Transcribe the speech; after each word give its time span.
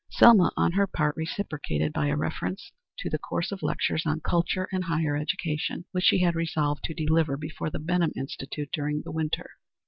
Selma 0.09 0.51
on 0.57 0.71
her 0.71 0.87
part 0.87 1.15
reciprocated 1.15 1.93
by 1.93 2.07
a 2.07 2.17
reference 2.17 2.71
to 2.97 3.07
the 3.07 3.19
course 3.19 3.51
of 3.51 3.61
lectures 3.61 4.01
on 4.03 4.19
"Culture 4.19 4.67
and 4.71 4.85
Higher 4.85 5.15
Education," 5.15 5.85
which 5.91 6.05
she 6.05 6.21
had 6.21 6.33
resolved 6.33 6.83
to 6.85 6.95
deliver 6.95 7.37
before 7.37 7.69
the 7.69 7.77
Benham 7.77 8.11
Institute 8.15 8.69
during 8.73 9.03
the 9.03 9.11
winter. 9.11 9.51